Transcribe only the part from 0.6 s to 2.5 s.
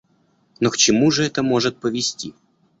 к чему же это может повести?